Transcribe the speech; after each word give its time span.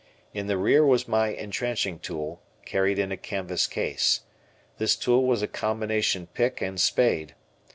In 0.33 0.47
the 0.47 0.57
rear 0.57 0.83
was 0.83 1.07
my 1.07 1.27
entrenching 1.31 1.99
tool, 1.99 2.41
carried 2.65 2.97
in 2.97 3.11
a 3.11 3.17
canvas 3.17 3.67
case. 3.67 4.21
This 4.79 4.95
tool 4.95 5.27
was 5.27 5.43
a 5.43 5.47
combination 5.47 6.25
pick 6.25 6.59
and 6.59 6.81
spade. 6.81 7.35